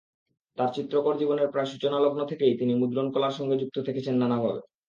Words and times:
তাঁর 0.57 0.69
চিত্রকর 0.73 1.15
জীবনের 1.17 1.47
প্রায় 1.49 1.69
সূচনালগ্ন 1.71 2.21
থেকেই 2.25 2.53
তিনি 2.59 2.73
মুদ্রণকলার 2.75 3.37
সঙ্গে 3.37 3.55
যুক্ত 3.57 3.77
থেকেছেন 3.87 4.15
নানাভাবে। 4.17 4.61